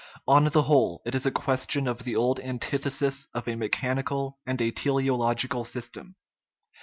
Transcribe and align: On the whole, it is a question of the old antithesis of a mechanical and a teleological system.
On 0.27 0.45
the 0.45 0.63
whole, 0.63 1.03
it 1.05 1.13
is 1.13 1.27
a 1.27 1.31
question 1.31 1.87
of 1.87 1.99
the 2.03 2.15
old 2.15 2.39
antithesis 2.39 3.27
of 3.35 3.47
a 3.47 3.53
mechanical 3.53 4.39
and 4.47 4.59
a 4.59 4.71
teleological 4.71 5.63
system. 5.63 6.15